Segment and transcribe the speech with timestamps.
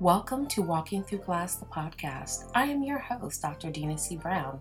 [0.00, 2.50] Welcome to Walking Through Glass, the podcast.
[2.52, 3.70] I am your host, Dr.
[3.70, 4.16] Dina C.
[4.16, 4.58] Brown,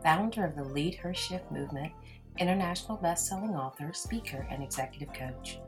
[0.00, 1.92] founder of the Lead Her Shift movement,
[2.38, 5.58] international best-selling author, speaker, and executive coach.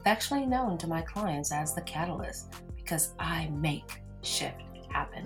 [0.00, 5.24] Affectionately known to my clients as the Catalyst because I make shift happen.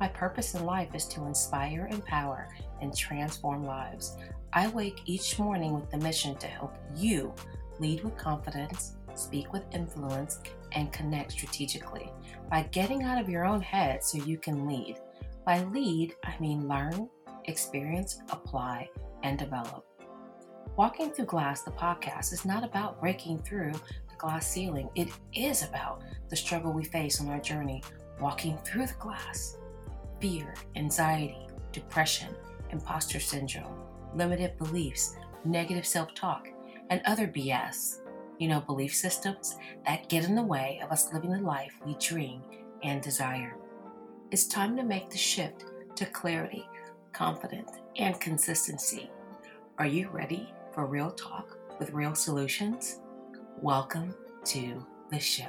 [0.00, 2.48] My purpose in life is to inspire, empower,
[2.82, 4.16] and transform lives.
[4.52, 7.32] I wake each morning with the mission to help you
[7.78, 10.40] lead with confidence, speak with influence,
[10.72, 12.12] and connect strategically
[12.50, 14.98] by getting out of your own head so you can lead.
[15.46, 17.08] By lead, I mean learn,
[17.44, 18.88] experience, apply,
[19.22, 19.86] and develop.
[20.76, 24.88] Walking Through Glass, the podcast, is not about breaking through the glass ceiling.
[24.96, 27.82] It is about the struggle we face on our journey
[28.20, 29.58] walking through the glass.
[30.20, 32.34] Fear, anxiety, depression,
[32.70, 33.78] imposter syndrome,
[34.14, 36.48] limited beliefs, negative self talk,
[36.90, 38.00] and other BS
[38.38, 39.56] you know, belief systems
[39.86, 42.42] that get in the way of us living the life we dream
[42.82, 43.56] and desire.
[44.30, 45.64] It's time to make the shift
[45.94, 46.66] to clarity,
[47.12, 49.08] confidence, and consistency.
[49.78, 53.00] Are you ready for real talk with real solutions?
[53.60, 54.14] Welcome
[54.46, 55.46] to the show.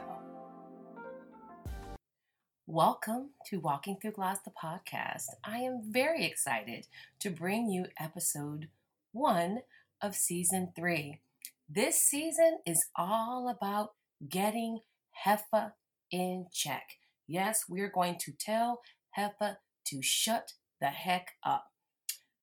[2.67, 5.25] Welcome to Walking Through Glass, the podcast.
[5.43, 6.87] I am very excited
[7.19, 8.69] to bring you episode
[9.11, 9.61] one
[10.01, 11.21] of season three.
[11.67, 13.89] This season is all about
[14.29, 14.81] getting
[15.25, 15.71] Heffa
[16.11, 16.83] in check.
[17.27, 18.81] Yes, we're going to tell
[19.17, 19.55] Heffa
[19.87, 21.65] to shut the heck up.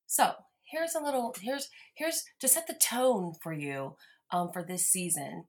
[0.09, 0.33] So
[0.69, 3.95] here's a little here's here's to set the tone for you
[4.33, 5.45] um, for this season.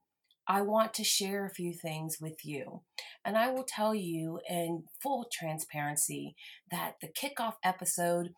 [0.47, 2.81] I want to share a few things with you.
[3.25, 6.35] And I will tell you in full transparency
[6.69, 8.33] that the kickoff episode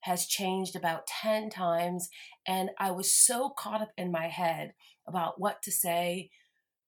[0.00, 2.08] has changed about 10 times.
[2.46, 4.74] And I was so caught up in my head
[5.06, 6.30] about what to say,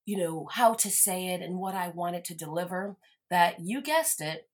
[0.05, 2.97] you know, how to say it, and what I wanted to deliver
[3.31, 4.49] that you guessed it,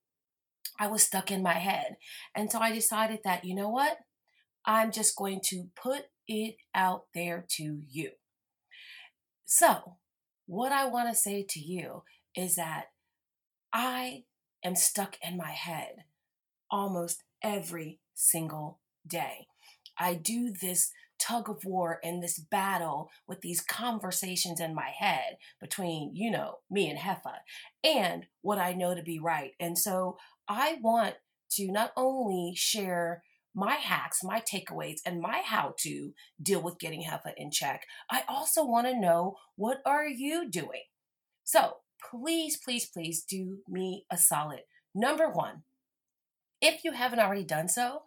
[0.79, 1.97] I was stuck in my head.
[2.35, 3.99] And so I decided that, you know what?
[4.65, 8.11] I'm just going to put it out there to you.
[9.45, 9.97] So,
[10.47, 12.03] what I want to say to you
[12.37, 12.87] is that
[13.73, 14.25] I
[14.65, 16.05] am stuck in my head
[16.71, 19.47] almost every single day.
[19.99, 25.39] I do this tug of war and this battle with these conversations in my head
[25.61, 27.37] between, you know, me and Heffa
[27.83, 29.53] and what I know to be right.
[29.59, 30.19] And so
[30.49, 31.15] I want
[31.53, 33.23] to not only share
[33.55, 36.13] my hacks, my takeaways, and my how to
[36.43, 40.83] deal with getting Heffa in check, I also want to know what are you doing?
[41.45, 41.77] So
[42.11, 44.61] please, please, please do me a solid.
[44.95, 45.63] Number one,
[46.61, 48.03] if you haven't already done so,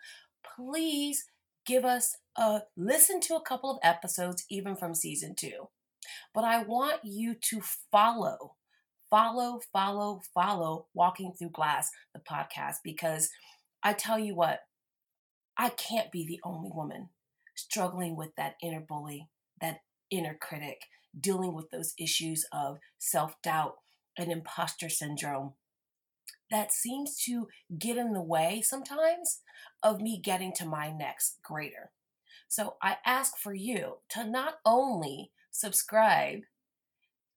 [0.55, 1.25] please
[1.65, 5.69] give us a listen to a couple of episodes, even from season two.
[6.33, 7.61] But I want you to
[7.91, 8.55] follow,
[9.09, 13.29] follow, follow, follow Walking Through Glass, the podcast, because
[13.83, 14.61] I tell you what,
[15.57, 17.09] I can't be the only woman
[17.55, 19.27] struggling with that inner bully,
[19.61, 20.83] that inner critic,
[21.19, 23.75] dealing with those issues of self doubt
[24.17, 25.53] and imposter syndrome
[26.51, 29.41] that seems to get in the way sometimes
[29.83, 31.91] of me getting to my next greater.
[32.47, 36.41] So I ask for you to not only subscribe,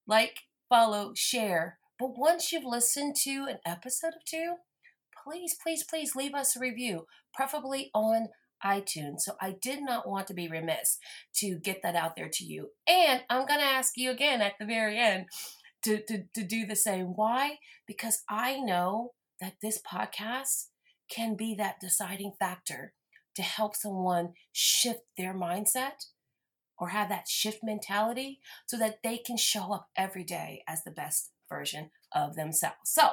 [0.07, 4.55] like, follow, share, but once you've listened to an episode or two,
[5.23, 8.29] please, please, please leave us a review, preferably on
[8.65, 9.21] iTunes.
[9.21, 10.99] So I did not want to be remiss
[11.37, 12.71] to get that out there to you.
[12.87, 15.27] And I'm going to ask you again at the very end
[15.85, 17.09] to, to, to do the same.
[17.15, 17.59] Why?
[17.87, 20.67] Because I know that this podcast
[21.11, 22.95] can be that deciding factor
[23.35, 26.07] to help someone shift their mindset
[26.79, 30.91] or have that shift mentality so that they can show up every day as the
[30.91, 32.77] best version of themselves.
[32.85, 33.11] So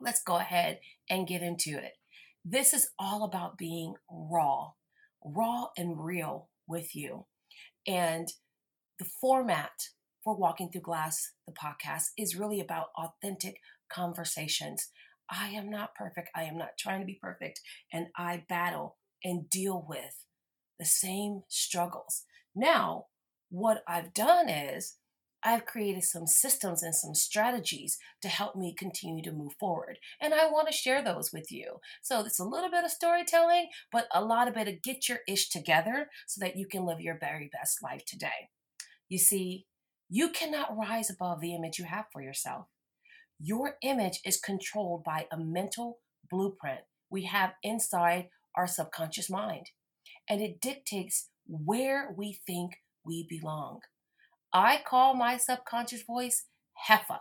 [0.00, 1.92] let's go ahead and get into it.
[2.44, 4.72] This is all about being raw,
[5.24, 7.26] raw and real with you.
[7.86, 8.32] And
[8.98, 9.88] the format
[10.22, 13.56] for Walking Through Glass, the podcast, is really about authentic
[13.92, 14.88] conversations.
[15.30, 16.30] I am not perfect.
[16.34, 17.60] I am not trying to be perfect.
[17.92, 20.24] And I battle and deal with
[20.78, 22.24] the same struggles.
[22.54, 23.06] Now,
[23.50, 24.96] what I've done is
[25.44, 29.98] I've created some systems and some strategies to help me continue to move forward.
[30.20, 31.80] And I want to share those with you.
[32.00, 35.18] So it's a little bit of storytelling, but a lot of it to get your
[35.26, 38.50] ish together so that you can live your very best life today.
[39.08, 39.66] You see,
[40.14, 42.66] you cannot rise above the image you have for yourself.
[43.40, 46.00] Your image is controlled by a mental
[46.30, 49.70] blueprint we have inside our subconscious mind,
[50.28, 52.72] and it dictates where we think
[53.06, 53.80] we belong.
[54.52, 56.44] I call my subconscious voice
[56.86, 57.20] Heffa.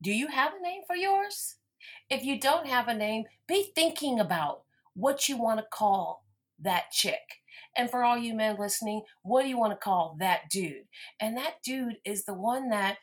[0.00, 1.56] Do you have a name for yours?
[2.08, 4.62] If you don't have a name, be thinking about
[4.94, 6.22] what you want to call
[6.60, 7.42] that chick.
[7.76, 10.86] And for all you men listening, what do you want to call that dude?
[11.20, 12.98] And that dude is the one that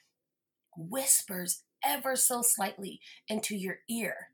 [0.75, 4.29] whispers ever so slightly into your ear.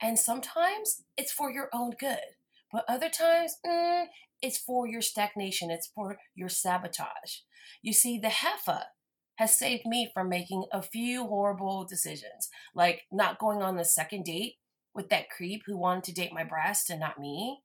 [0.00, 2.18] And sometimes it's for your own good,
[2.72, 4.06] but other times mm,
[4.42, 7.40] it's for your stagnation, it's for your sabotage.
[7.82, 8.82] You see, the Heffa
[9.36, 14.24] has saved me from making a few horrible decisions, like not going on the second
[14.24, 14.56] date
[14.94, 17.60] with that creep who wanted to date my breast and not me.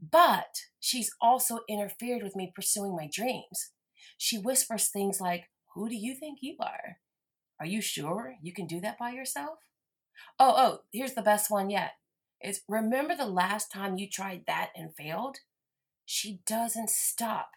[0.00, 3.72] But she's also interfered with me pursuing my dreams.
[4.18, 6.98] She whispers things like, Who do you think you are?
[7.58, 9.58] Are you sure you can do that by yourself?
[10.38, 11.92] Oh, oh, here's the best one yet.
[12.42, 15.38] Is remember the last time you tried that and failed?
[16.04, 17.50] She doesn't stop.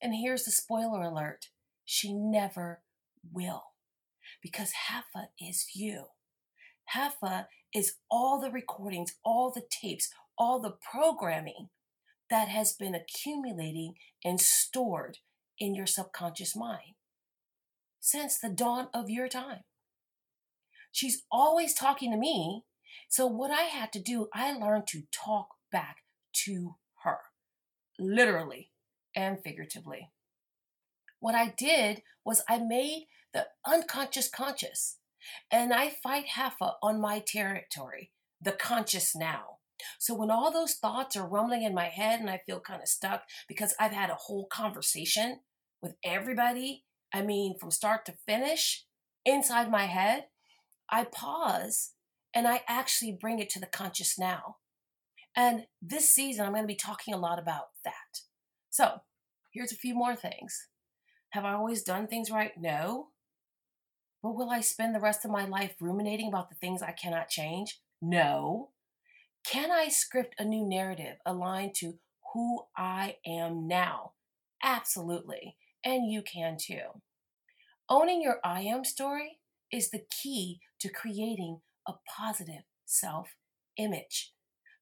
[0.00, 1.48] And here's the spoiler alert
[1.84, 2.80] she never
[3.32, 3.64] will.
[4.42, 6.06] Because Heffa is you.
[6.94, 11.68] Heffa is all the recordings, all the tapes, all the programming
[12.30, 13.94] that has been accumulating
[14.24, 15.18] and stored
[15.58, 16.94] in your subconscious mind
[18.00, 19.60] since the dawn of your time.
[20.92, 22.64] She's always talking to me.
[23.08, 25.96] So, what I had to do, I learned to talk back
[26.44, 27.18] to her,
[27.98, 28.70] literally
[29.16, 30.10] and figuratively.
[31.18, 34.98] What I did was I made the unconscious conscious,
[35.50, 38.10] and I fight Heffa on my territory,
[38.40, 39.58] the conscious now.
[39.98, 42.88] So when all those thoughts are rumbling in my head and I feel kind of
[42.88, 45.40] stuck because I've had a whole conversation
[45.82, 48.84] with everybody, I mean, from start to finish,
[49.24, 50.26] inside my head,
[50.90, 51.92] I pause
[52.34, 54.56] and I actually bring it to the conscious now.
[55.36, 58.20] And this season, I'm going to be talking a lot about that.
[58.70, 59.00] So
[59.52, 60.68] here's a few more things.
[61.30, 62.52] Have I always done things right?
[62.56, 63.08] No.
[64.22, 67.28] But will I spend the rest of my life ruminating about the things I cannot
[67.28, 67.80] change?
[68.00, 68.70] No.
[69.44, 71.98] Can I script a new narrative aligned to
[72.32, 74.12] who I am now?
[74.62, 75.56] Absolutely.
[75.84, 77.02] And you can too.
[77.88, 83.34] Owning your I am story is the key to creating a positive self
[83.76, 84.32] image.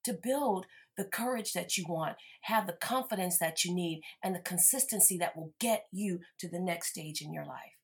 [0.04, 0.66] To build
[0.96, 5.36] the courage that you want, have the confidence that you need, and the consistency that
[5.36, 7.78] will get you to the next stage in your life.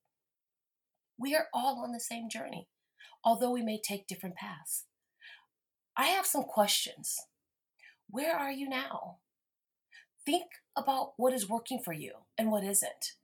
[1.18, 2.68] We are all on the same journey,
[3.24, 4.84] although we may take different paths.
[6.00, 7.18] I have some questions.
[8.08, 9.16] Where are you now?
[10.24, 10.44] Think
[10.76, 13.14] about what is working for you and what isn't.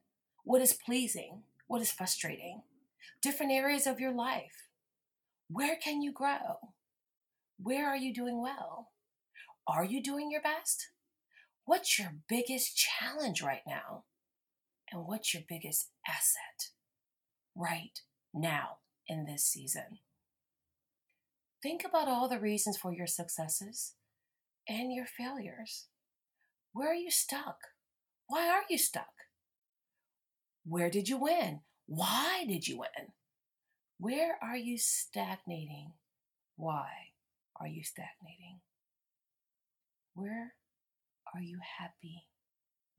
[0.43, 1.45] What is pleasing?
[1.69, 2.63] What is frustrating?
[3.23, 4.67] Different areas of your life.
[5.49, 6.73] Where can you grow?
[7.63, 8.89] Where are you doing well?
[9.69, 10.89] Are you doing your best?
[11.67, 14.03] What's your biggest challenge right now?
[14.91, 16.71] And what's your biggest asset
[17.55, 18.01] right
[18.35, 20.01] now in this season?
[21.65, 23.95] Think about all the reasons for your successes
[24.69, 25.87] and your failures.
[26.75, 27.57] Where are you stuck?
[28.27, 29.09] Why are you stuck?
[30.67, 31.61] Where did you win?
[31.87, 33.13] Why did you win?
[33.97, 35.93] Where are you stagnating?
[36.57, 36.89] Why
[37.59, 38.61] are you stagnating?
[40.13, 40.53] Where
[41.35, 42.27] are you happy?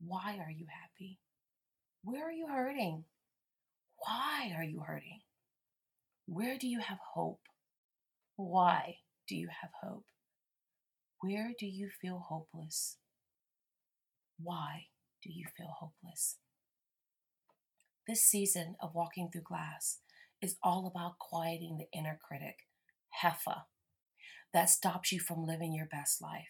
[0.04, 1.20] Why are you happy?
[2.02, 3.04] Where are you hurting?
[3.98, 5.20] Why are you hurting?
[6.26, 7.42] Where do you have hope?
[8.36, 10.04] Why do you have hope?
[11.22, 12.98] Where do you feel hopeless?
[14.38, 14.88] Why
[15.22, 16.36] do you feel hopeless?
[18.06, 20.00] This season of Walking Through Glass
[20.42, 22.56] is all about quieting the inner critic,
[23.22, 23.62] Heffa,
[24.52, 26.44] that stops you from living your best life.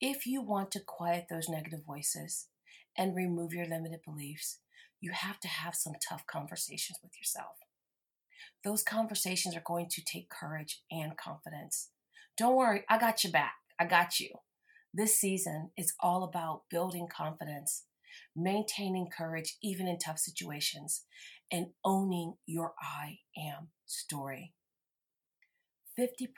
[0.00, 2.48] If you want to quiet those negative voices
[2.96, 4.60] and remove your limited beliefs,
[5.02, 7.56] you have to have some tough conversations with yourself.
[8.64, 11.90] Those conversations are going to take courage and confidence.
[12.36, 13.54] Don't worry, I got you back.
[13.78, 14.30] I got you.
[14.92, 17.84] This season is all about building confidence,
[18.34, 21.04] maintaining courage even in tough situations,
[21.50, 24.54] and owning your I am story.
[25.98, 26.28] 50%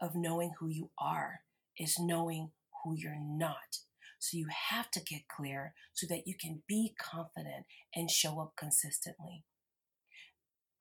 [0.00, 1.40] of knowing who you are
[1.78, 2.50] is knowing
[2.82, 3.78] who you're not.
[4.18, 8.52] So you have to get clear so that you can be confident and show up
[8.56, 9.44] consistently.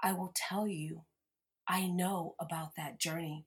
[0.01, 1.03] I will tell you,
[1.67, 3.45] I know about that journey.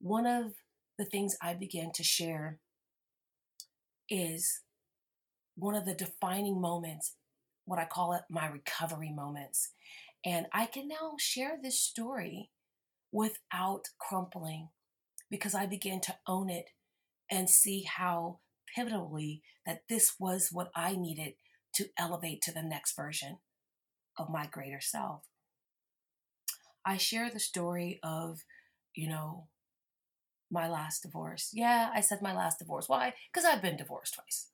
[0.00, 0.52] One of
[0.98, 2.58] the things I began to share
[4.08, 4.60] is
[5.56, 7.16] one of the defining moments,
[7.64, 9.72] what I call it my recovery moments.
[10.24, 12.50] And I can now share this story
[13.12, 14.68] without crumpling
[15.30, 16.70] because I began to own it
[17.30, 18.40] and see how
[18.76, 21.34] pivotally that this was what I needed
[21.74, 23.38] to elevate to the next version
[24.18, 25.22] of my greater self.
[26.84, 28.40] I share the story of,
[28.94, 29.48] you know,
[30.50, 31.50] my last divorce.
[31.52, 32.88] Yeah, I said my last divorce.
[32.88, 33.14] Why?
[33.32, 34.48] Because I've been divorced twice.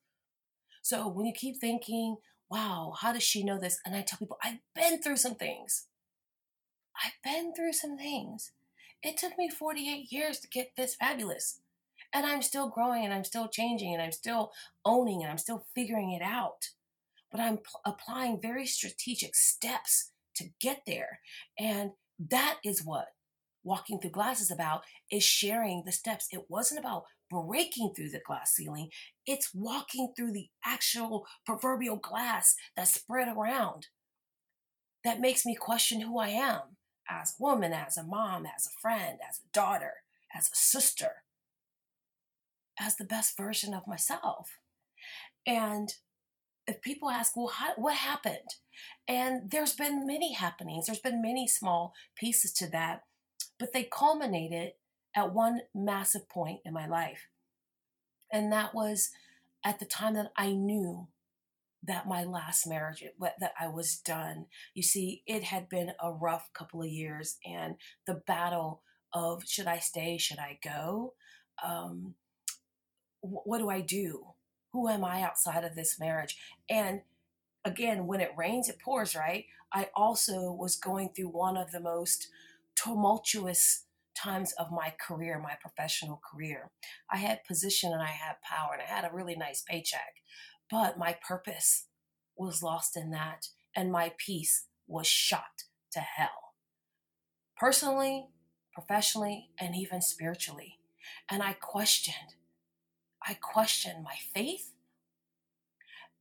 [0.82, 2.16] So when you keep thinking,
[2.50, 3.78] wow, how does she know this?
[3.84, 5.86] And I tell people, I've been through some things.
[7.04, 8.52] I've been through some things.
[9.02, 11.60] It took me 48 years to get this fabulous.
[12.12, 14.50] And I'm still growing and I'm still changing and I'm still
[14.84, 16.70] owning and I'm still figuring it out.
[17.30, 21.20] But I'm p- applying very strategic steps to get there.
[21.58, 21.92] And
[22.28, 23.06] that is what
[23.62, 26.26] walking through glass is about is sharing the steps.
[26.30, 28.90] It wasn't about breaking through the glass ceiling.
[29.26, 33.86] It's walking through the actual proverbial glass that's spread around
[35.04, 36.76] that makes me question who I am
[37.08, 39.92] as a woman, as a mom, as a friend, as a daughter,
[40.34, 41.24] as a sister,
[42.78, 44.58] as the best version of myself.
[45.46, 45.94] And
[46.66, 48.56] if people ask, well, how, what happened?
[49.10, 53.02] And there's been many happenings, there's been many small pieces to that,
[53.58, 54.74] but they culminated
[55.16, 57.26] at one massive point in my life.
[58.32, 59.10] And that was
[59.64, 61.08] at the time that I knew
[61.82, 63.02] that my last marriage
[63.40, 64.46] that I was done.
[64.74, 67.74] You see, it had been a rough couple of years, and
[68.06, 71.14] the battle of should I stay, should I go,
[71.64, 72.14] um,
[73.22, 74.34] what do I do?
[74.72, 76.36] Who am I outside of this marriage?
[76.68, 77.00] And
[77.64, 79.44] again, when it rains, it pours, right?
[79.72, 82.28] I also was going through one of the most
[82.74, 83.84] tumultuous
[84.16, 86.70] times of my career, my professional career.
[87.10, 90.22] I had position and I had power and I had a really nice paycheck.
[90.70, 91.86] But my purpose
[92.36, 96.54] was lost in that, and my peace was shot to hell.
[97.56, 98.28] Personally,
[98.72, 100.78] professionally, and even spiritually.
[101.28, 102.34] And I questioned.
[103.26, 104.72] I questioned my faith,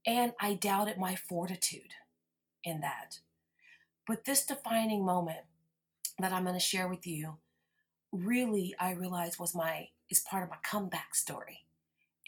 [0.06, 1.94] and I doubted my fortitude
[2.64, 3.20] in that.
[4.08, 5.40] But this defining moment
[6.20, 7.38] that I'm going to share with you
[8.12, 11.66] really I realized was my is part of my comeback story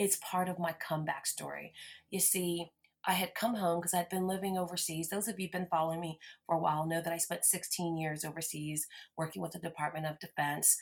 [0.01, 1.73] it's part of my comeback story.
[2.09, 2.71] You see,
[3.05, 5.09] I had come home because I'd been living overseas.
[5.09, 7.97] Those of you who've been following me for a while know that I spent 16
[7.97, 10.77] years overseas working with the Department of Defense.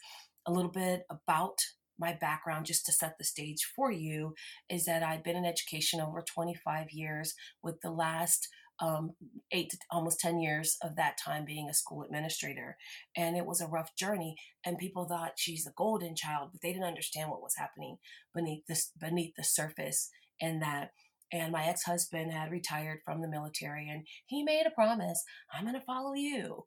[0.46, 1.60] A little bit about
[2.00, 4.36] my background, just to set the stage for you,
[4.70, 8.48] is that I've been in education over 25 years, with the last
[8.82, 9.12] um,
[9.52, 12.78] eight to almost 10 years of that time being a school administrator.
[13.16, 14.38] And it was a rough journey.
[14.66, 17.98] And people thought she's a golden child, but they didn't understand what was happening
[18.34, 20.10] beneath this beneath the surface
[20.42, 20.92] and that
[21.32, 25.76] and my ex-husband had retired from the military and he made a promise i'm going
[25.76, 26.66] to follow you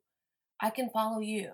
[0.61, 1.51] i can follow you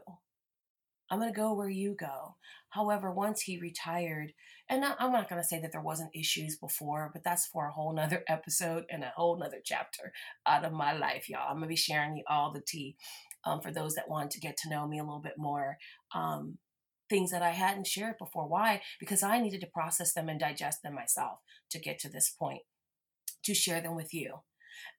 [1.09, 2.35] I'm going to go where you go.
[2.69, 4.33] However, once he retired,
[4.69, 7.71] and I'm not going to say that there wasn't issues before, but that's for a
[7.71, 10.13] whole nother episode and a whole nother chapter
[10.45, 11.47] out of my life, y'all.
[11.47, 12.95] I'm going to be sharing you all the tea
[13.43, 15.77] um, for those that want to get to know me a little bit more.
[16.13, 16.57] Um,
[17.09, 18.47] things that I hadn't shared before.
[18.47, 18.81] Why?
[18.99, 21.39] Because I needed to process them and digest them myself
[21.71, 22.61] to get to this point
[23.43, 24.35] to share them with you.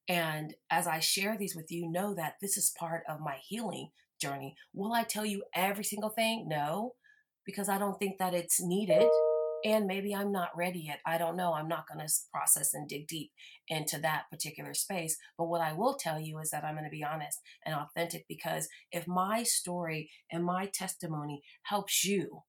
[0.08, 3.90] And as I share these with you, know that this is part of my healing
[4.20, 4.54] journey.
[4.74, 6.46] Will I tell you every single thing?
[6.48, 6.94] No,
[7.44, 9.08] because I don't think that it's needed.
[9.62, 11.00] And maybe I'm not ready yet.
[11.04, 11.52] I don't know.
[11.52, 13.30] I'm not going to process and dig deep
[13.68, 15.18] into that particular space.
[15.36, 18.24] But what I will tell you is that I'm going to be honest and authentic
[18.26, 22.44] because if my story and my testimony helps you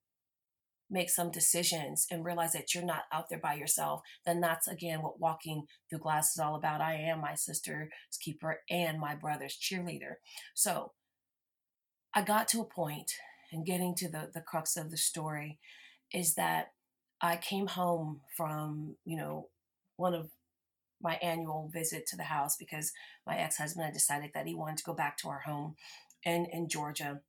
[0.91, 5.01] make some decisions and realize that you're not out there by yourself, then that's again
[5.01, 6.81] what walking through glass is all about.
[6.81, 7.89] I am my sister's
[8.21, 10.15] keeper and my brother's cheerleader.
[10.53, 10.91] So
[12.13, 13.13] I got to a point,
[13.51, 15.59] and getting to the, the crux of the story
[16.13, 16.71] is that
[17.21, 19.49] I came home from, you know,
[19.97, 20.29] one of
[21.01, 22.91] my annual visit to the house because
[23.25, 25.75] my ex-husband had decided that he wanted to go back to our home
[26.23, 27.21] in, in Georgia.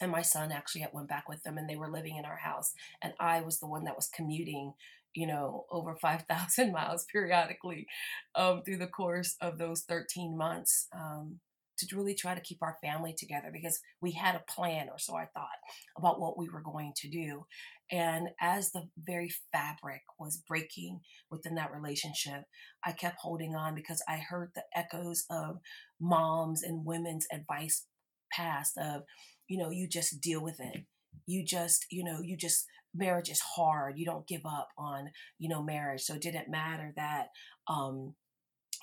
[0.00, 2.72] And my son actually went back with them and they were living in our house.
[3.02, 4.74] And I was the one that was commuting,
[5.14, 7.86] you know, over 5,000 miles periodically
[8.34, 10.86] um, through the course of those 13 months.
[10.92, 11.40] Um,
[11.78, 15.16] to really try to keep our family together because we had a plan, or so
[15.16, 15.58] I thought,
[15.96, 17.46] about what we were going to do.
[17.90, 22.44] And as the very fabric was breaking within that relationship,
[22.84, 25.58] I kept holding on because I heard the echoes of
[26.00, 27.86] moms and women's advice
[28.30, 29.02] past of,
[29.48, 30.84] you know, you just deal with it.
[31.26, 33.98] You just, you know, you just, marriage is hard.
[33.98, 36.02] You don't give up on, you know, marriage.
[36.02, 37.28] So it didn't matter that,
[37.68, 38.14] um,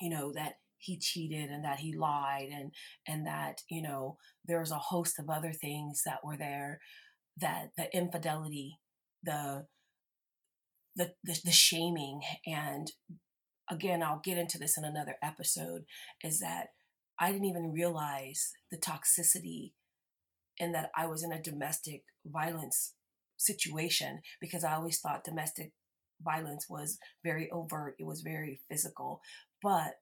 [0.02, 2.72] you know, that he cheated and that he lied and
[3.08, 6.80] and that you know there's a host of other things that were there
[7.38, 8.80] that the infidelity
[9.24, 9.66] the
[10.96, 12.92] the, the, the shaming and
[13.70, 15.82] again i'll get into this in another episode
[16.24, 16.68] is that
[17.20, 19.72] i didn't even realize the toxicity
[20.58, 22.94] in that I was in a domestic violence
[23.38, 25.74] situation because I always thought domestic
[26.22, 29.22] violence was very overt, it was very physical.
[29.62, 29.96] But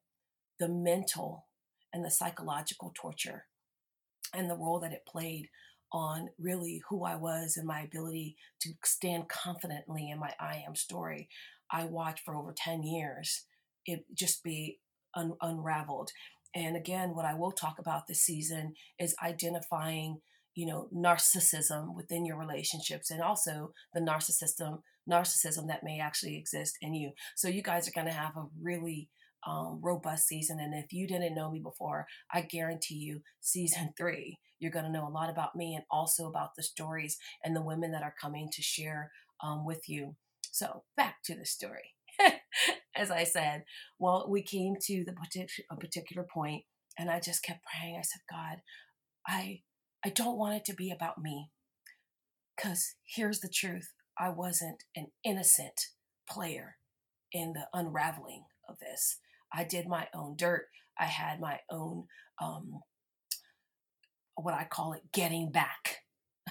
[0.58, 1.46] the mental
[1.92, 3.46] and the psychological torture
[4.32, 5.48] and the role that it played
[5.92, 10.74] on really who I was and my ability to stand confidently in my I am
[10.74, 11.28] story,
[11.70, 13.44] I watched for over 10 years
[13.86, 14.80] it just be
[15.14, 16.10] un- unraveled.
[16.54, 20.20] And again, what I will talk about this season is identifying,
[20.54, 26.78] you know, narcissism within your relationships and also the narcissism narcissism that may actually exist
[26.80, 27.12] in you.
[27.36, 29.10] So you guys are going to have a really
[29.46, 30.58] um, robust season.
[30.60, 34.90] And if you didn't know me before, I guarantee you, season three, you're going to
[34.90, 38.14] know a lot about me and also about the stories and the women that are
[38.20, 39.10] coming to share
[39.42, 40.16] um, with you.
[40.50, 41.94] So back to the story.
[42.96, 43.64] As I said,
[43.98, 45.14] well, we came to the
[45.70, 46.62] a particular point,
[46.96, 47.96] and I just kept praying.
[47.98, 48.58] I said, God,
[49.26, 49.62] I
[50.04, 51.50] I don't want it to be about me.
[52.54, 55.88] Because here's the truth I wasn't an innocent
[56.30, 56.76] player
[57.32, 59.18] in the unraveling of this.
[59.54, 60.66] I did my own dirt.
[60.98, 62.06] I had my own,
[62.42, 62.80] um,
[64.36, 66.00] what I call it, getting back,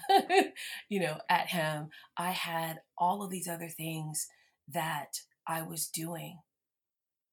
[0.90, 1.90] you know, at him.
[2.18, 4.28] I had all of these other things
[4.68, 6.40] that I was doing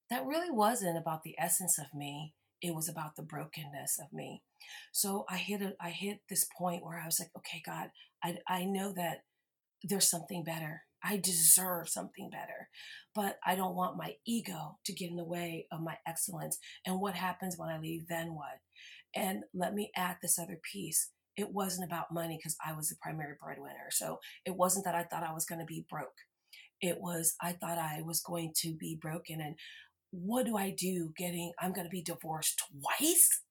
[0.09, 2.33] that really wasn't about the essence of me.
[2.61, 4.43] It was about the brokenness of me.
[4.91, 7.89] So I hit a, I hit this point where I was like, okay, God,
[8.23, 9.23] I, I know that
[9.83, 10.83] there's something better.
[11.03, 12.69] I deserve something better,
[13.15, 16.57] but I don't want my ego to get in the way of my excellence.
[16.85, 18.07] And what happens when I leave?
[18.07, 18.59] Then what?
[19.15, 21.09] And let me add this other piece.
[21.37, 23.89] It wasn't about money because I was the primary breadwinner.
[23.89, 26.09] So it wasn't that I thought I was going to be broke.
[26.81, 29.39] It was, I thought I was going to be broken.
[29.41, 29.55] And
[30.11, 32.61] what do I do getting, I'm going to be divorced
[32.99, 33.41] twice?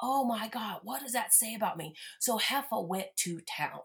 [0.00, 1.94] Oh my God, what does that say about me?
[2.20, 3.80] So Heffa went to town.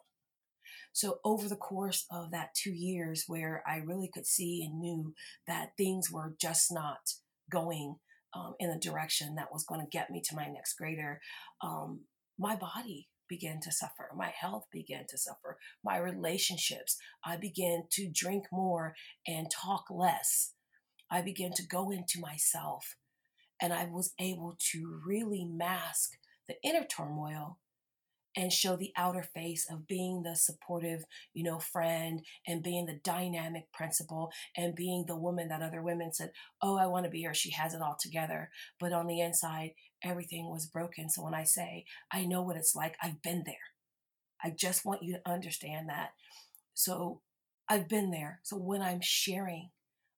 [0.93, 5.13] So, over the course of that two years, where I really could see and knew
[5.47, 6.99] that things were just not
[7.51, 7.95] going
[8.33, 11.21] um, in the direction that was going to get me to my next grader,
[11.61, 12.01] um,
[12.37, 14.09] my body began to suffer.
[14.15, 15.57] My health began to suffer.
[15.83, 18.95] My relationships, I began to drink more
[19.27, 20.53] and talk less.
[21.11, 22.95] I began to go into myself
[23.61, 26.11] and I was able to really mask
[26.47, 27.59] the inner turmoil
[28.39, 33.01] and show the outer face of being the supportive, you know, friend and being the
[33.03, 37.23] dynamic principal and being the woman that other women said, Oh, I want to be
[37.23, 37.33] her.
[37.33, 38.49] She has it all together.
[38.79, 39.71] But on the inside,
[40.01, 41.09] everything was broken.
[41.09, 43.55] So when I say, I know what it's like, I've been there.
[44.41, 46.11] I just want you to understand that.
[46.73, 47.19] So
[47.67, 48.39] I've been there.
[48.43, 49.71] So when I'm sharing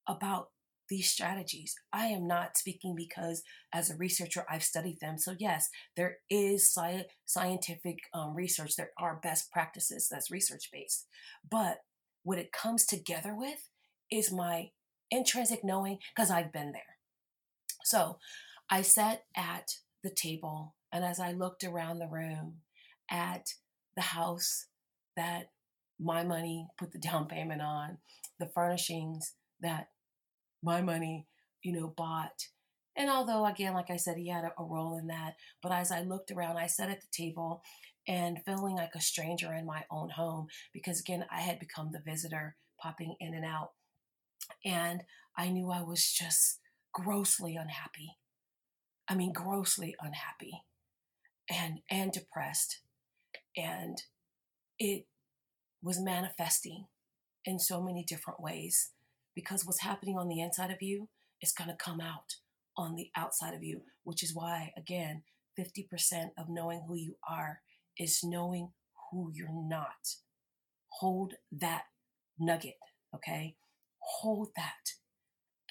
[0.08, 0.50] about
[0.92, 1.74] these strategies.
[1.94, 3.42] I am not speaking because,
[3.74, 5.18] as a researcher, I've studied them.
[5.18, 11.08] So, yes, there is sci- scientific um, research, there are best practices that's research based.
[11.50, 11.78] But
[12.24, 13.70] what it comes together with
[14.12, 14.72] is my
[15.10, 16.98] intrinsic knowing because I've been there.
[17.86, 18.20] So,
[18.70, 19.70] I sat at
[20.04, 22.56] the table, and as I looked around the room
[23.10, 23.54] at
[23.96, 24.68] the house
[25.16, 25.52] that
[25.98, 27.98] my money put the down payment on,
[28.40, 29.88] the furnishings that
[30.64, 31.28] my money,
[31.64, 32.48] you know, bought.
[32.96, 35.92] And although, again, like I said, he had a, a role in that, but as
[35.92, 37.62] I looked around, I sat at the table
[38.08, 42.02] and feeling like a stranger in my own home because, again, I had become the
[42.06, 43.70] visitor popping in and out.
[44.66, 45.04] And
[45.38, 46.60] I knew I was just
[46.94, 48.18] grossly unhappy.
[49.08, 50.64] I mean, grossly unhappy
[51.50, 52.80] and, and depressed.
[53.56, 54.02] And
[54.80, 55.06] it
[55.82, 56.88] was manifesting
[57.46, 58.92] in so many different ways
[59.36, 61.10] because what's happening on the inside of you
[61.42, 62.36] is going to come out
[62.78, 65.24] on the outside of you, which is why, again,
[65.60, 67.62] 50% of knowing who you are
[67.98, 68.72] is knowing
[69.12, 70.16] who you're not.
[71.00, 71.84] Hold that
[72.40, 72.78] nugget,
[73.16, 73.56] okay?
[74.00, 74.94] Hold that.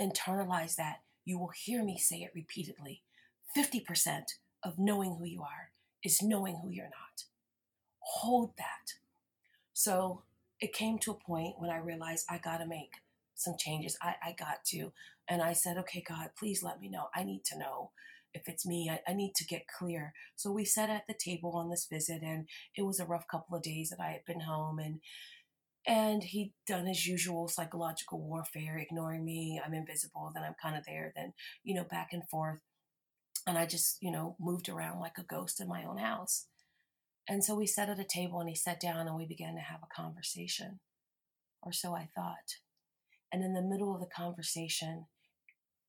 [0.01, 1.01] Internalize that.
[1.25, 3.03] You will hear me say it repeatedly.
[3.57, 4.23] 50%
[4.65, 5.71] of knowing who you are
[6.05, 7.25] is knowing who you're not.
[8.01, 8.95] Hold that.
[9.73, 10.23] So
[10.61, 12.93] it came to a point when I realized I got to make
[13.41, 13.97] some changes.
[14.03, 14.93] I, I got to.
[15.29, 17.09] And I said, okay, God, please let me know.
[17.15, 17.91] I need to know
[18.33, 18.91] if it's me.
[18.91, 20.13] I, I need to get clear.
[20.37, 23.57] So we sat at the table on this visit, and it was a rough couple
[23.57, 24.79] of days that I had been home.
[24.79, 25.01] And
[25.87, 29.61] and he'd done his usual psychological warfare, ignoring me.
[29.65, 31.33] I'm invisible, then I'm kind of there, then,
[31.65, 32.61] you know, back and forth.
[33.47, 36.47] And I just, you know, moved around like a ghost in my own house.
[37.27, 39.61] And so we sat at a table and he sat down and we began to
[39.61, 40.81] have a conversation,
[41.63, 42.59] or so I thought.
[43.33, 45.07] And in the middle of the conversation,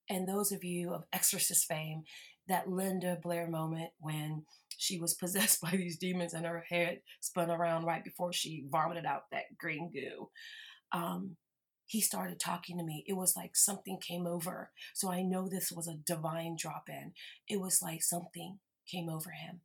[0.09, 2.03] and those of you of exorcist fame,
[2.47, 4.45] that Linda Blair moment when
[4.77, 9.05] she was possessed by these demons and her head spun around right before she vomited
[9.05, 10.29] out that green goo.
[10.91, 11.37] Um,
[11.85, 13.03] he started talking to me.
[13.05, 14.71] It was like something came over.
[14.93, 17.11] So I know this was a divine drop in.
[17.49, 19.59] It was like something came over him.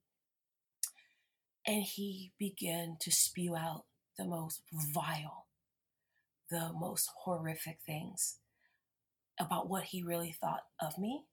[1.67, 3.85] And he began to spew out
[4.19, 5.46] the most vile,
[6.51, 8.39] the most horrific things
[9.39, 11.25] about what he really thought of me,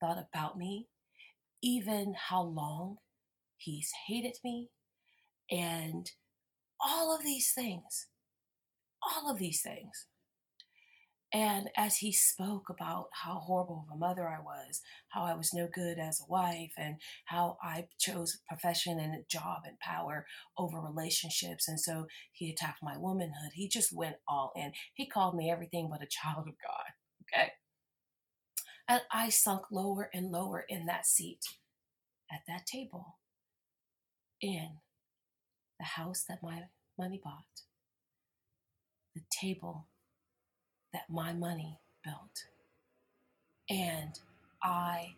[0.00, 0.88] thought about me,
[1.62, 2.96] even how long
[3.56, 4.70] he's hated me,
[5.50, 6.10] and
[6.80, 8.08] all of these things.
[9.02, 10.06] All of these things.
[11.32, 15.54] And as he spoke about how horrible of a mother I was, how I was
[15.54, 20.26] no good as a wife, and how I chose profession and job and power
[20.58, 24.72] over relationships, and so he attacked my womanhood, he just went all in.
[24.94, 26.86] He called me everything but a child of God.
[27.22, 27.52] Okay.
[28.88, 31.44] And I sunk lower and lower in that seat
[32.32, 33.18] at that table
[34.40, 34.78] in
[35.78, 36.62] the house that my
[36.98, 37.44] money bought,
[39.14, 39.86] the table
[40.92, 42.44] that my money built.
[43.68, 44.18] And
[44.62, 45.14] I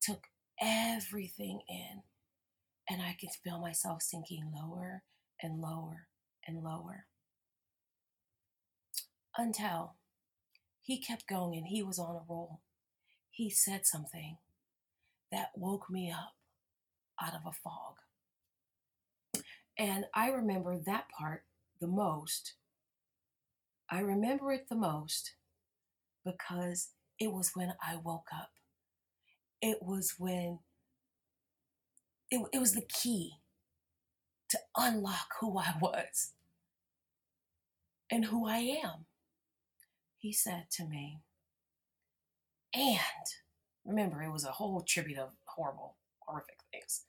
[0.00, 0.24] took
[0.60, 2.02] everything in,
[2.88, 5.02] and I could feel myself sinking lower
[5.42, 6.06] and lower
[6.46, 7.06] and lower.
[9.36, 9.94] Until
[10.82, 12.60] he kept going and he was on a roll.
[13.30, 14.36] He said something
[15.30, 16.34] that woke me up
[17.22, 17.96] out of a fog.
[19.78, 21.44] And I remember that part
[21.80, 22.54] the most
[23.92, 25.34] I remember it the most
[26.24, 28.48] because it was when I woke up.
[29.60, 30.60] It was when
[32.30, 33.32] it, it was the key
[34.48, 36.32] to unlock who I was
[38.10, 39.04] and who I am.
[40.16, 41.20] He said to me,
[42.72, 42.98] and
[43.84, 47.02] remember, it was a whole tribute of horrible, horrific things.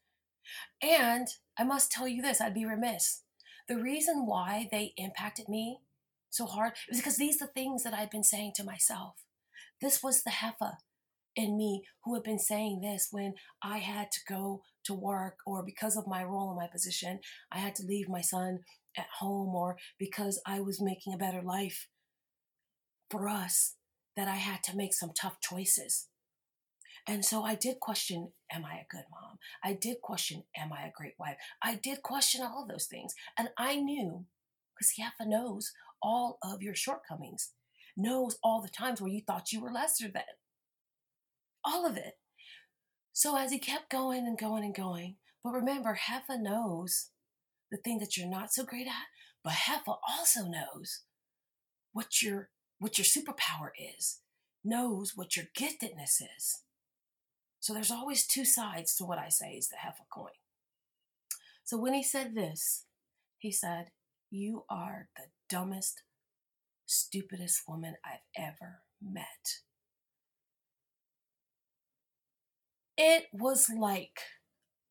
[0.81, 3.21] And I must tell you this I'd be remiss.
[3.69, 5.79] The reason why they impacted me
[6.33, 9.17] so hard is because these are the things that I've been saying to myself.
[9.79, 10.77] This was the Heffa
[11.35, 15.63] in me who had been saying this when I had to go to work, or
[15.63, 17.19] because of my role and my position,
[17.51, 18.59] I had to leave my son
[18.97, 21.87] at home, or because I was making a better life
[23.11, 23.75] for us,
[24.17, 26.07] that I had to make some tough choices.
[27.07, 29.37] And so I did question, am I a good mom?
[29.63, 31.35] I did question, am I a great wife?
[31.61, 33.13] I did question all of those things.
[33.37, 34.25] And I knew,
[34.75, 35.71] because Heffa knows
[36.03, 37.51] all of your shortcomings,
[37.97, 40.23] knows all the times where you thought you were lesser than.
[41.65, 42.15] All of it.
[43.13, 47.09] So as he kept going and going and going, but remember, Heffa knows
[47.71, 49.07] the thing that you're not so great at,
[49.43, 51.01] but Heffa also knows
[51.91, 54.19] what your what your superpower is,
[54.63, 56.63] knows what your giftedness is.
[57.59, 60.33] So there's always two sides to what I say is the Heffa coin.
[61.63, 62.85] So when he said this,
[63.37, 63.91] he said,
[64.35, 66.01] You are the dumbest,
[66.87, 69.59] stupidest woman I've ever met.
[72.97, 74.21] It was like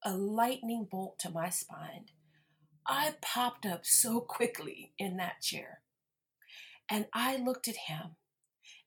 [0.04, 2.04] a lightning bolt to my spine.
[2.86, 5.80] I popped up so quickly in that chair.
[6.88, 8.14] And I looked at him.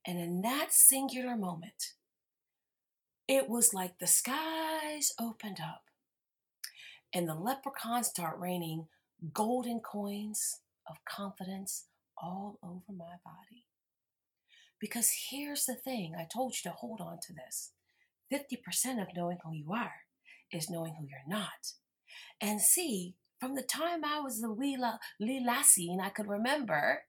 [0.07, 1.95] And in that singular moment,
[3.27, 5.83] it was like the skies opened up
[7.13, 8.87] and the leprechauns start raining
[9.33, 13.65] golden coins of confidence all over my body.
[14.79, 17.71] Because here's the thing I told you to hold on to this
[18.31, 19.93] 50% of knowing who you are
[20.51, 21.73] is knowing who you're not.
[22.41, 27.03] And see, from the time I was the wee, la- lassie and I could remember,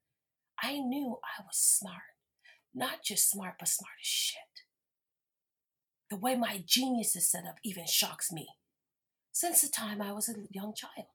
[0.62, 2.02] I knew I was smart.
[2.74, 4.36] Not just smart, but smart as shit.
[6.10, 8.48] The way my genius is set up even shocks me.
[9.32, 11.08] Since the time I was a young child,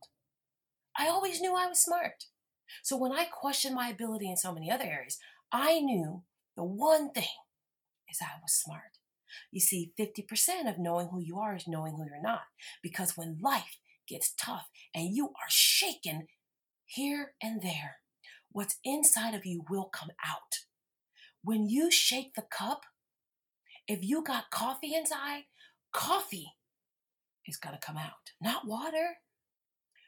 [0.98, 2.26] I always knew I was smart.
[2.84, 5.18] So when I questioned my ability in so many other areas,
[5.52, 6.24] I knew
[6.56, 7.24] the one thing
[8.10, 8.98] is I was smart.
[9.52, 12.42] You see, 50% of knowing who you are is knowing who you're not.
[12.84, 13.78] Because when life
[14.08, 16.28] gets tough and you are shaken
[16.86, 17.98] here and there,
[18.52, 20.66] what's inside of you will come out.
[21.44, 22.82] When you shake the cup,
[23.88, 25.44] if you got coffee inside,
[25.94, 26.54] coffee
[27.48, 29.18] is going to come out, not water,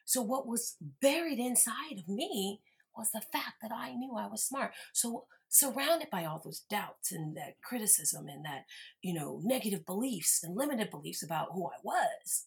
[0.05, 2.61] so, what was buried inside of me
[2.95, 4.71] was the fact that I knew I was smart.
[4.93, 8.65] So, surrounded by all those doubts and that criticism and that,
[9.01, 12.45] you know, negative beliefs and limited beliefs about who I was,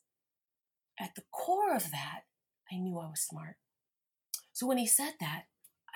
[0.99, 2.23] at the core of that,
[2.73, 3.57] I knew I was smart.
[4.53, 5.45] So, when he said that,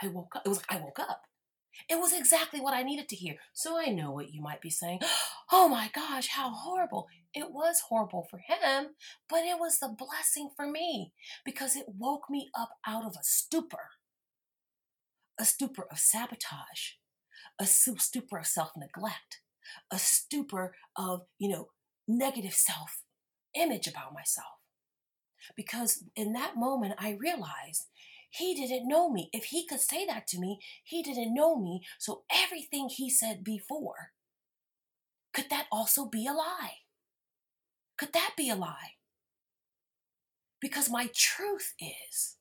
[0.03, 0.43] I woke up.
[0.47, 1.23] It was like I woke up.
[1.89, 3.37] It was exactly what I needed to hear.
[3.53, 5.01] So I know what you might be saying.
[5.53, 7.09] Oh my gosh, how horrible.
[7.35, 8.91] It was horrible for him,
[9.29, 11.13] but it was the blessing for me
[11.45, 13.89] because it woke me up out of a stupor.
[15.41, 16.93] A stupor of sabotage,
[17.59, 19.41] a stupor of self neglect,
[19.91, 21.71] a stupor of, you know,
[22.07, 23.03] negative self
[23.57, 24.61] image about myself.
[25.57, 27.89] Because in that moment, I realized
[28.31, 29.29] he didn't know me.
[29.33, 31.83] If he could say that to me, he didn't know me.
[31.99, 34.13] So everything he said before,
[35.33, 36.79] could that also be a lie?
[37.99, 38.95] Could that be a lie?
[40.61, 42.37] Because my truth is,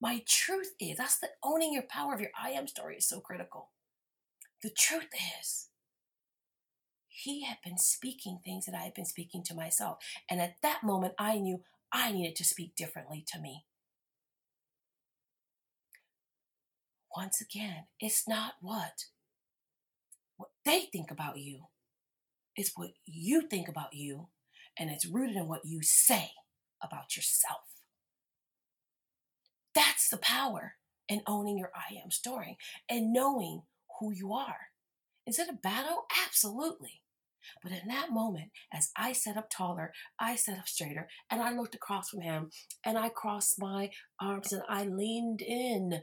[0.00, 3.20] my truth is, that's the owning your power of your I am story is so
[3.20, 3.70] critical.
[4.62, 5.08] The truth
[5.40, 5.68] is,
[7.08, 9.98] he had been speaking things that I had been speaking to myself.
[10.28, 13.64] And at that moment, I knew I needed to speak differently to me.
[17.16, 19.04] Once again, it's not what
[20.36, 21.66] what they think about you.
[22.56, 24.28] It's what you think about you,
[24.78, 26.30] and it's rooted in what you say
[26.82, 27.62] about yourself.
[29.74, 30.74] That's the power
[31.08, 32.56] in owning your I am story
[32.88, 33.62] and knowing
[33.98, 34.68] who you are.
[35.26, 36.06] Is it a battle?
[36.26, 37.02] Absolutely.
[37.62, 41.52] But in that moment, as I sat up taller, I sat up straighter, and I
[41.52, 42.50] looked across from him,
[42.84, 46.02] and I crossed my arms and I leaned in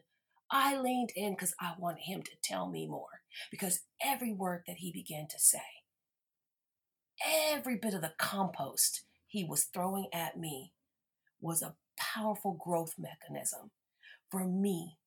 [0.52, 3.22] I leaned in because I wanted him to tell me more.
[3.50, 5.62] Because every word that he began to say,
[7.26, 10.74] every bit of the compost he was throwing at me
[11.40, 13.72] was a powerful growth mechanism
[14.30, 14.98] for me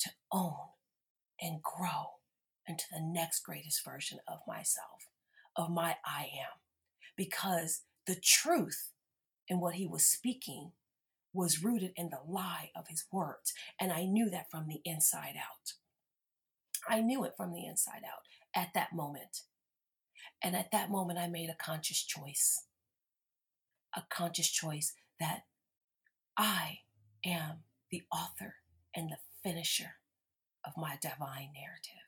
[0.00, 0.56] to own
[1.40, 2.06] and grow
[2.66, 5.08] into the next greatest version of myself,
[5.56, 6.58] of my I am.
[7.16, 8.90] Because the truth
[9.48, 10.72] in what he was speaking
[11.32, 13.52] was rooted in the lie of his words.
[13.80, 15.74] And I knew that from the inside out.
[16.88, 19.42] I knew it from the inside out at that moment.
[20.42, 22.64] And at that moment, I made a conscious choice.
[23.94, 25.42] A conscious choice that
[26.36, 26.78] I
[27.24, 28.54] am the author
[28.94, 29.96] and the finisher
[30.64, 32.06] of my divine narrative.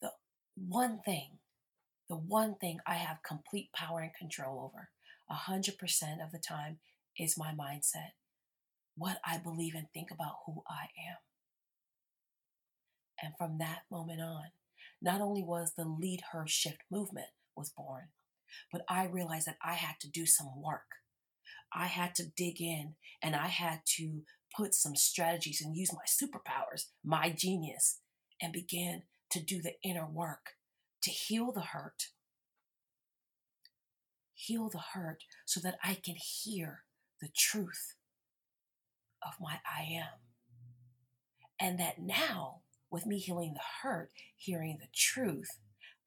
[0.00, 0.10] The
[0.56, 1.38] one thing,
[2.08, 4.90] the one thing I have complete power and control over,
[5.30, 6.78] 100% of the time,
[7.18, 8.12] is my mindset,
[8.96, 11.16] what I believe and think about who I am.
[13.22, 14.46] And from that moment on,
[15.00, 18.08] not only was the Lead Her Shift movement was born,
[18.70, 20.82] but I realized that I had to do some work.
[21.74, 24.22] I had to dig in and I had to
[24.54, 28.00] put some strategies and use my superpowers, my genius,
[28.40, 30.50] and begin to do the inner work
[31.02, 32.08] to heal the hurt.
[34.34, 36.82] Heal the hurt so that I can hear
[37.22, 37.94] the truth
[39.24, 40.18] of my I am.
[41.58, 45.58] And that now, with me healing the hurt, hearing the truth,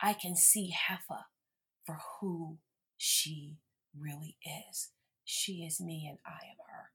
[0.01, 1.23] I can see Heffa
[1.85, 2.57] for who
[2.97, 3.55] she
[3.97, 4.35] really
[4.69, 4.89] is.
[5.23, 6.91] She is me and I am her.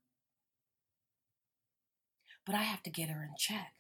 [2.44, 3.72] But I have to get her in check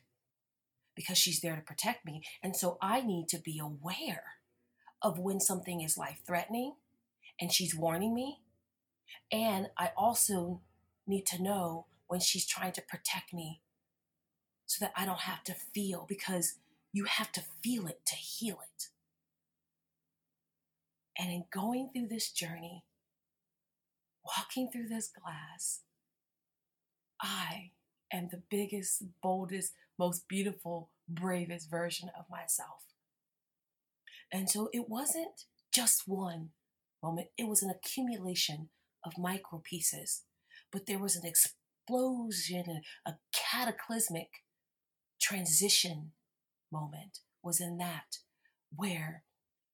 [0.96, 2.22] because she's there to protect me.
[2.42, 4.24] And so I need to be aware
[5.02, 6.76] of when something is life threatening
[7.38, 8.40] and she's warning me
[9.32, 10.60] and I also
[11.06, 13.60] need to know when she's trying to protect me
[14.66, 16.54] so that I don't have to feel because
[16.92, 18.88] you have to feel it to heal it.
[21.18, 22.84] And in going through this journey,
[24.24, 25.80] walking through this glass,
[27.20, 27.70] I
[28.12, 32.84] am the biggest, boldest, most beautiful, bravest version of myself.
[34.32, 36.50] And so it wasn't just one
[37.02, 38.68] moment, it was an accumulation
[39.04, 40.22] of micro pieces,
[40.72, 44.28] but there was an explosion a cataclysmic
[45.20, 46.12] transition
[46.72, 48.18] moment was in that
[48.74, 49.24] where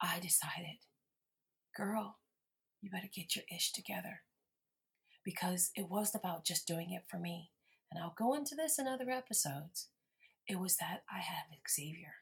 [0.00, 0.78] I decided,
[1.76, 2.18] girl,
[2.80, 4.22] you better get your ish together.
[5.24, 7.50] Because it wasn't about just doing it for me.
[7.90, 9.88] And I'll go into this in other episodes.
[10.46, 12.14] It was that I have Xavier.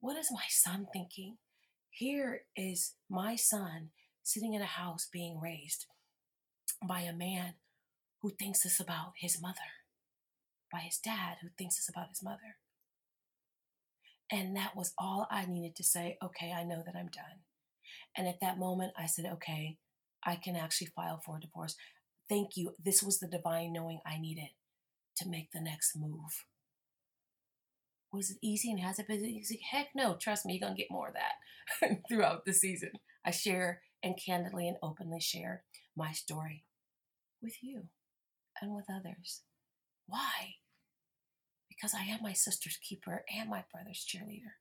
[0.00, 1.36] What is my son thinking?
[1.90, 3.90] Here is my son
[4.22, 5.86] sitting in a house being raised
[6.86, 7.54] by a man
[8.20, 9.58] who thinks this about his mother,
[10.70, 12.56] by his dad who thinks this about his mother.
[14.30, 17.42] And that was all I needed to say, okay, I know that I'm done.
[18.16, 19.76] And at that moment, I said, okay,
[20.24, 21.76] I can actually file for a divorce.
[22.28, 22.74] Thank you.
[22.82, 24.50] This was the divine knowing I needed
[25.16, 26.44] to make the next move.
[28.12, 29.60] Was it easy and has it been easy?
[29.70, 30.14] Heck no.
[30.14, 32.92] Trust me, you're going to get more of that throughout the season.
[33.24, 35.64] I share and candidly and openly share
[35.96, 36.64] my story
[37.40, 37.84] with you
[38.60, 39.42] and with others.
[40.06, 40.56] Why?
[41.82, 44.54] because I am my sister's keeper and my brother's cheerleader.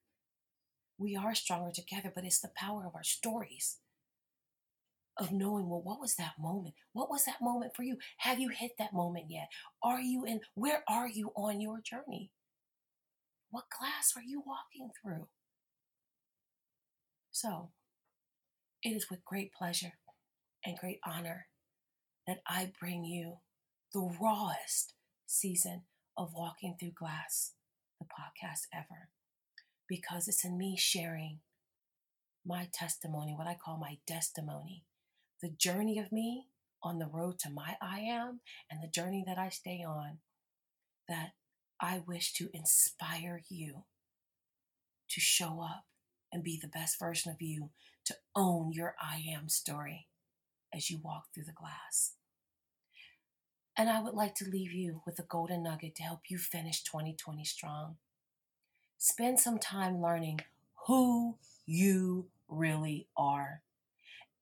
[0.98, 3.78] We are stronger together, but it's the power of our stories
[5.18, 6.74] of knowing, well, what was that moment?
[6.94, 7.98] What was that moment for you?
[8.18, 9.50] Have you hit that moment yet?
[9.84, 12.32] Are you in, where are you on your journey?
[13.52, 15.28] What class are you walking through?
[17.32, 17.70] So,
[18.84, 19.94] it is with great pleasure
[20.66, 21.48] and great honor
[22.28, 23.38] that I bring you
[23.94, 24.94] the rawest
[25.28, 25.84] season
[26.18, 27.54] of Walking Through Glass,
[28.00, 29.10] the podcast ever,
[29.88, 31.40] because it's in me sharing
[32.46, 34.84] my testimony, what I call my testimony,
[35.42, 36.48] the journey of me
[36.84, 38.40] on the road to my I am
[38.70, 40.18] and the journey that I stay on,
[41.08, 41.34] that
[41.80, 43.84] I wish to inspire you
[45.10, 45.86] to show up
[46.32, 47.70] and be the best version of you,
[48.06, 50.08] to own your I am story
[50.74, 52.14] as you walk through the glass.
[53.78, 56.84] And I would like to leave you with a golden nugget to help you finish
[56.84, 57.96] 2020 strong.
[58.98, 60.42] Spend some time learning
[60.88, 63.62] who you really are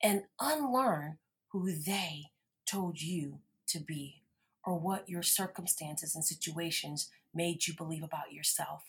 [0.02, 1.18] and unlearn
[1.50, 2.32] who they
[2.66, 4.22] told you to be
[4.66, 8.84] or what your circumstances and situations made you believe about yourself.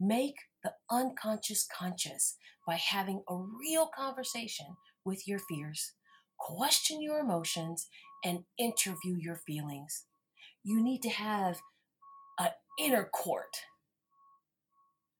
[0.00, 5.92] Make the unconscious conscious by having a real conversation with your fears.
[6.38, 7.88] Question your emotions
[8.24, 10.04] and interview your feelings.
[10.64, 11.60] You need to have
[12.38, 13.62] an inner court.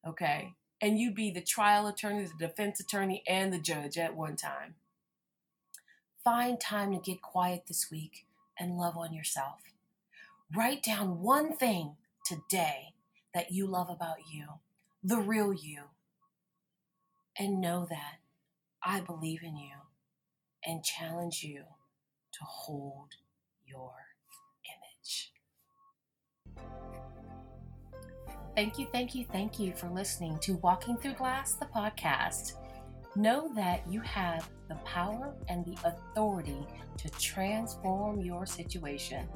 [0.07, 0.55] Okay?
[0.81, 4.75] And you be the trial attorney, the defense attorney, and the judge at one time.
[6.25, 8.27] Find time to get quiet this week
[8.59, 9.61] and love on yourself.
[10.55, 12.95] Write down one thing today
[13.35, 14.47] that you love about you,
[15.03, 15.83] the real you.
[17.39, 18.19] And know that
[18.85, 19.75] I believe in you
[20.65, 21.63] and challenge you
[22.33, 23.09] to hold
[23.65, 23.93] your
[24.67, 25.33] image.
[28.55, 32.53] Thank you, thank you, thank you for listening to Walking Through Glass, the podcast.
[33.17, 36.67] Know that you have the power and the authority
[36.99, 39.27] to transform your situation.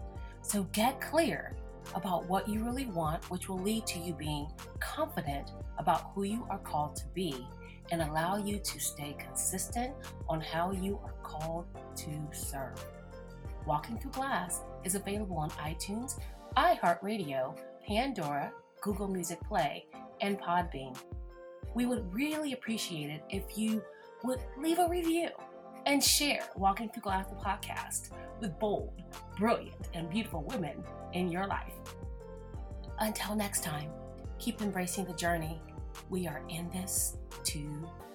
[0.43, 1.57] So get clear
[1.95, 4.49] about what you really want, which will lead to you being
[4.81, 7.47] confident about who you are called to be
[7.93, 9.95] and allow you to stay consistent
[10.29, 12.85] on how you are called to serve.
[13.67, 16.19] Walking Through Glass is available on iTunes,
[16.57, 19.87] iHeartRadio, Pandora, Google Music Play,
[20.21, 20.97] and Podbean.
[21.75, 23.83] We would really appreciate it if you
[24.25, 25.29] would leave a review
[25.87, 28.93] and share Walking Through Glass the podcast with bold,
[29.39, 31.75] brilliant, and beautiful women in your life.
[32.99, 33.91] Until next time,
[34.39, 35.61] keep embracing the journey.
[36.11, 38.06] We are in this together.